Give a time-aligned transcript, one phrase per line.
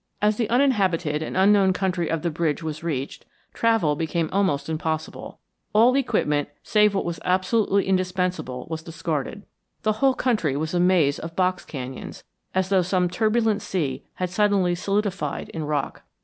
[0.19, 5.37] As the uninhabited and unknown country of the bridge was reached, travel became almost impossible.
[5.73, 9.43] All equipment, save what was absolutely indispensable, was discarded.
[9.83, 12.23] The whole country was a maze of box canyons,
[12.55, 16.01] as though some turbulent sea had suddenly solidified in rock.